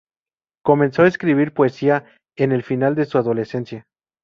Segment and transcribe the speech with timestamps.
[0.63, 2.05] Comenzó a escribir poesía
[2.35, 3.85] en el final de su adolescencia.